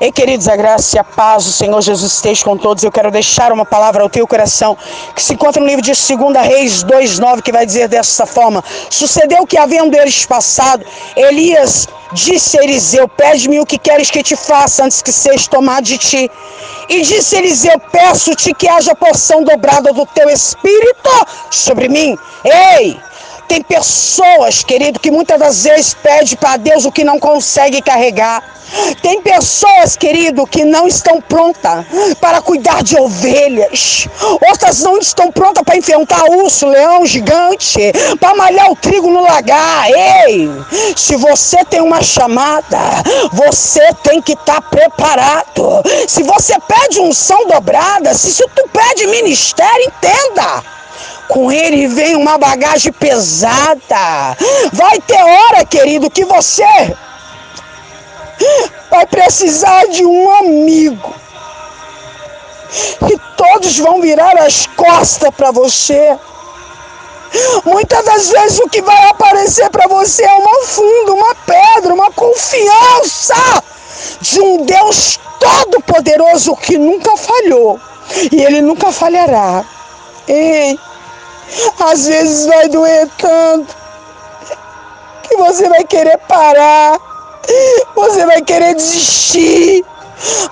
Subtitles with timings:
[0.00, 2.82] Ei, queridos, a graça e a paz do Senhor Jesus esteja com todos.
[2.82, 4.74] Eu quero deixar uma palavra ao teu coração
[5.14, 9.46] que se encontra no livro de 2 Reis 2,9, que vai dizer dessa forma: Sucedeu
[9.46, 14.86] que, havendo eles passado, Elias disse a Eliseu: Pede-me o que queres que te faça
[14.86, 16.30] antes que seja tomado de ti.
[16.88, 21.10] E disse Eliseu: Peço-te que haja porção dobrada do teu espírito
[21.50, 22.16] sobre mim.
[22.42, 22.98] Ei!
[23.50, 28.44] Tem pessoas, querido, que muitas das vezes pede para Deus o que não consegue carregar.
[29.02, 31.84] Tem pessoas, querido, que não estão prontas
[32.20, 34.06] para cuidar de ovelhas.
[34.48, 39.90] Outras não estão prontas para enfrentar urso, leão, gigante, para malhar o trigo no lagar.
[39.90, 40.48] Ei,
[40.94, 42.78] se você tem uma chamada,
[43.32, 45.82] você tem que estar tá preparado.
[46.06, 50.62] Se você pede unção dobrada, se, se tu pede ministério, entenda
[51.30, 54.36] com ele vem uma bagagem pesada.
[54.72, 56.94] Vai ter hora, querido, que você
[58.90, 61.14] vai precisar de um amigo.
[63.08, 66.18] E todos vão virar as costas para você.
[67.64, 72.10] Muitas das vezes o que vai aparecer para você é uma funda, uma pedra, uma
[72.10, 73.62] confiança
[74.20, 77.78] de um Deus todo-poderoso que nunca falhou
[78.32, 79.64] e ele nunca falhará.
[80.26, 80.78] Ei,
[81.78, 83.74] às vezes vai doer tanto
[85.22, 86.98] que você vai querer parar,
[87.94, 89.84] você vai querer desistir.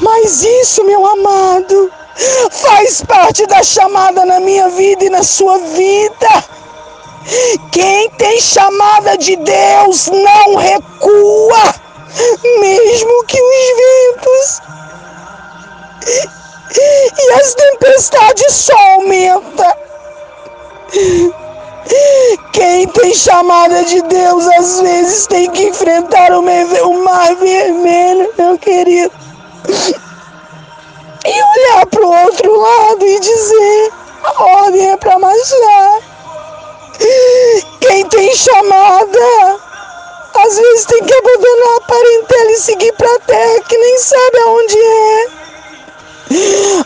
[0.00, 1.92] Mas isso, meu amado,
[2.50, 6.44] faz parte da chamada na minha vida e na sua vida.
[7.70, 11.74] Quem tem chamada de Deus não recua,
[12.58, 14.62] mesmo que os ventos
[17.18, 18.81] e as tempestades só
[23.42, 26.42] tem chamada de Deus às vezes tem que enfrentar o
[27.04, 29.12] mar vermelho, meu querido.
[31.24, 36.00] E olhar para o outro lado e dizer: a ordem é para marchar.
[37.80, 39.58] Quem tem chamada,
[40.34, 44.38] às vezes tem que abandonar a parentela e seguir para a terra que nem sabe
[44.38, 45.26] aonde é.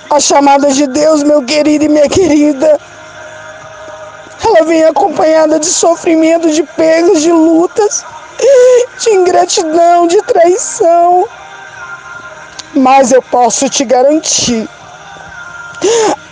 [0.09, 2.81] A chamada de Deus, meu querido e minha querida
[4.47, 8.05] ela vem acompanhada de sofrimento, de perdas, de lutas,
[9.01, 11.27] de ingratidão, de traição.
[12.75, 14.69] Mas eu posso te garantir: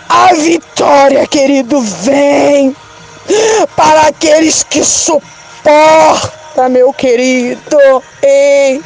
[0.07, 2.75] a vitória, querido, vem
[3.75, 7.77] para aqueles que suportam, meu querido.
[8.21, 8.81] Ei,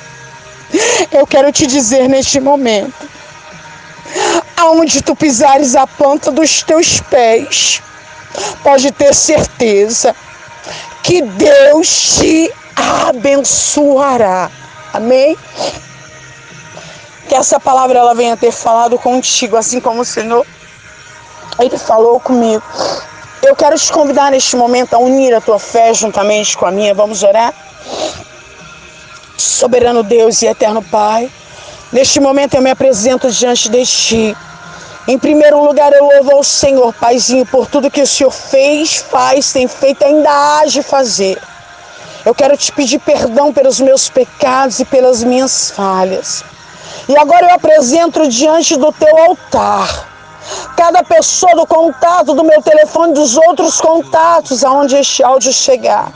[1.12, 3.10] eu quero te dizer neste momento:
[4.58, 7.82] aonde tu pisares a planta dos teus pés,
[8.64, 10.16] pode ter certeza
[11.04, 14.50] que Deus te abençoará.
[14.94, 15.38] Amém?
[17.28, 20.46] Que essa palavra ela venha ter falado contigo, assim como o Senhor
[21.60, 22.64] ele falou comigo.
[23.42, 26.94] Eu quero te convidar neste momento a unir a tua fé juntamente com a minha.
[26.94, 27.54] Vamos orar?
[29.38, 31.30] Soberano Deus e eterno Pai,
[31.92, 34.38] neste momento eu me apresento diante de ti
[35.10, 39.52] em primeiro lugar, eu louvo ao Senhor, Paizinho, por tudo que o Senhor fez, faz,
[39.52, 41.42] tem feito, ainda há de fazer.
[42.24, 46.44] Eu quero te pedir perdão pelos meus pecados e pelas minhas falhas.
[47.08, 50.08] E agora eu apresento diante do teu altar
[50.78, 56.12] cada pessoa do contato do meu telefone, dos outros contatos, aonde este áudio chegar.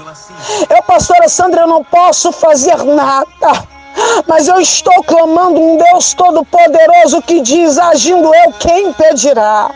[0.70, 3.74] Eu, pastora Sandra, eu não posso fazer nada
[4.28, 9.70] mas eu estou clamando um Deus todo-poderoso que diz: agindo eu, quem impedirá?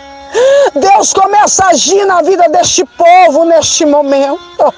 [0.75, 4.73] Deus começa a agir na vida deste povo neste momento.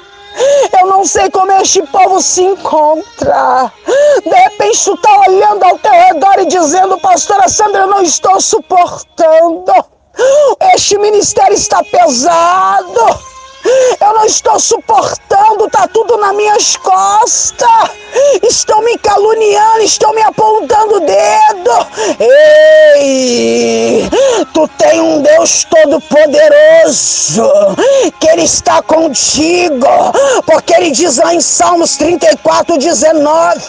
[0.79, 3.71] Eu não sei como este povo se encontra.
[4.23, 8.39] De repente tu está olhando ao teu redor e dizendo, pastora Sandra, eu não estou
[8.39, 9.73] suportando.
[10.75, 13.19] Este ministério está pesado.
[13.65, 17.91] Eu não estou suportando, tá tudo nas minhas costas.
[18.43, 21.71] Estão me caluniando, estão me apontando o dedo.
[22.19, 24.09] Ei,
[24.53, 27.51] tu tem um Deus todo-poderoso,
[28.19, 29.85] que Ele está contigo,
[30.45, 33.59] porque Ele diz lá em Salmos 34, 19: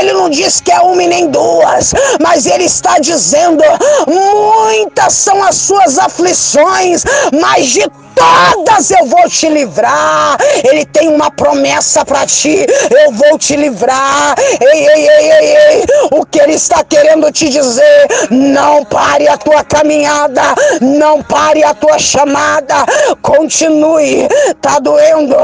[0.00, 3.62] Ele não diz que é uma e nem duas, mas Ele está dizendo:
[4.06, 10.36] muitas são as suas aflições, mas de todas eu vou te livrar.
[10.64, 12.66] Ele tem uma promessa para ti,
[13.04, 14.34] eu vou te livrar.
[14.38, 15.84] Ei, ei, ei, ei, ei.
[16.10, 20.42] O que ele está querendo te dizer: não pare a tua caminhada,
[20.80, 22.84] não pare a tua chamada,
[23.22, 24.28] continue.
[24.60, 25.36] Tá doendo,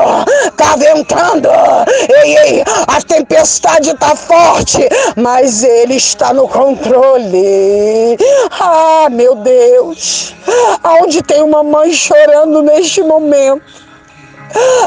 [0.57, 1.49] tá ventando,
[2.23, 8.17] ei, ei, a tempestade tá forte, mas Ele está no controle.
[8.51, 10.35] Ah, meu Deus,
[10.83, 13.85] aonde tem uma mãe chorando neste momento,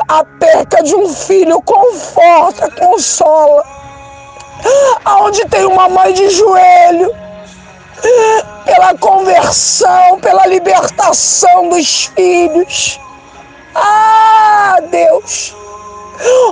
[0.08, 3.64] a perca de um filho conforta, consola.
[5.06, 7.16] Aonde tem uma mãe de joelho,
[8.66, 13.00] pela conversão, pela libertação dos filhos.
[13.76, 15.56] Ah, Deus,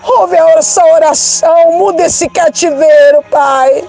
[0.04, 3.84] ouve essa oração, muda esse cativeiro, Pai.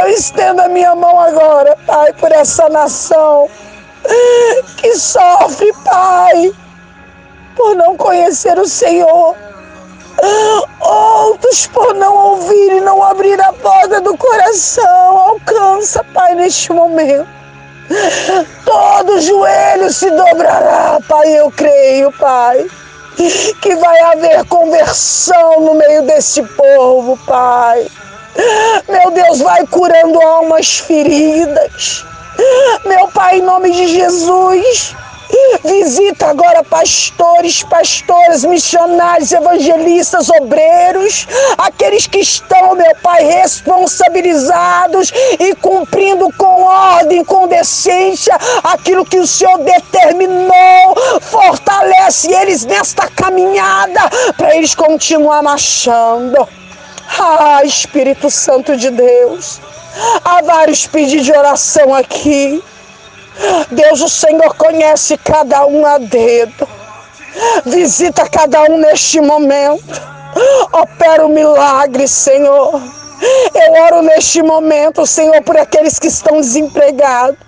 [0.00, 3.48] Eu estendo a minha mão agora, Pai, por essa nação
[4.76, 6.52] que sofre, Pai,
[7.56, 9.36] por não conhecer o Senhor.
[10.80, 15.18] Outros por não ouvir e não abrir a porta do coração.
[15.18, 17.26] Alcança, Pai, neste momento.
[18.64, 22.66] Todo joelho se dobrará, Pai, eu creio, Pai.
[23.60, 27.86] Que vai haver conversão no meio desse povo, Pai.
[28.88, 32.04] Meu Deus, vai curando almas feridas.
[32.84, 34.94] Meu Pai, em nome de Jesus,
[35.64, 41.26] Visita agora pastores, pastoras, missionários, evangelistas, obreiros,
[41.56, 49.26] aqueles que estão, meu Pai, responsabilizados e cumprindo com ordem, com decência, aquilo que o
[49.26, 50.96] Senhor determinou.
[51.20, 54.00] Fortalece eles nesta caminhada
[54.36, 56.46] para eles continuar marchando.
[57.18, 59.60] Ah, Espírito Santo de Deus,
[60.24, 62.62] há vários pedidos de oração aqui.
[63.70, 66.68] Deus, o Senhor conhece cada um a dedo.
[67.64, 70.00] Visita cada um neste momento.
[70.72, 72.80] Opera o milagre, Senhor.
[73.54, 77.38] Eu oro neste momento, Senhor, por aqueles que estão desempregados,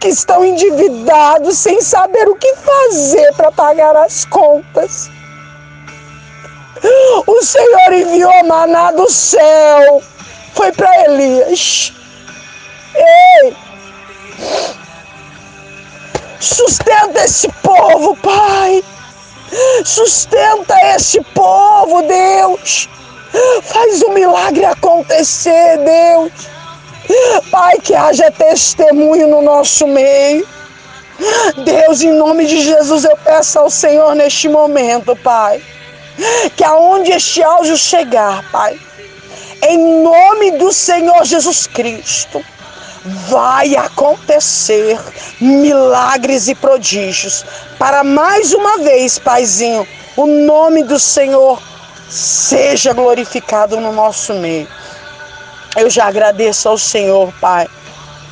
[0.00, 5.08] que estão endividados, sem saber o que fazer para pagar as contas.
[7.26, 10.02] O Senhor enviou maná do céu.
[10.54, 11.92] Foi para Elias.
[12.94, 13.56] Ei!
[16.40, 18.84] Sustenta esse povo, Pai.
[19.84, 22.88] Sustenta esse povo, Deus.
[23.62, 26.32] Faz o um milagre acontecer, Deus.
[27.50, 30.46] Pai, que haja testemunho no nosso meio.
[31.64, 35.62] Deus, em nome de Jesus, eu peço ao Senhor neste momento, Pai,
[36.56, 38.78] que aonde este áudio chegar, Pai,
[39.66, 42.44] em nome do Senhor Jesus Cristo,
[43.28, 44.98] vai acontecer
[45.40, 47.44] milagres e prodígios.
[47.78, 51.60] Para mais uma vez, Paizinho, o nome do Senhor
[52.08, 54.68] seja glorificado no nosso meio.
[55.76, 57.66] Eu já agradeço ao Senhor, Pai,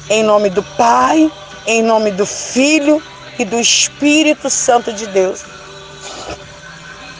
[0.08, 1.30] em nome do Pai,
[1.66, 3.02] em nome do Filho
[3.38, 5.42] e do Espírito Santo de Deus.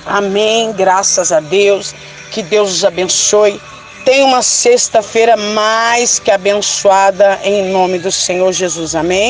[0.06, 0.72] Amém.
[0.72, 1.94] Graças a Deus.
[2.30, 3.60] Que Deus os abençoe.
[4.04, 8.96] Tenha uma sexta-feira mais que abençoada em nome do Senhor Jesus.
[8.96, 9.20] Amém.